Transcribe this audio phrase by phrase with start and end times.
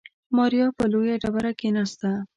[0.35, 2.09] ماريا پر لويه ډبره کېناسته.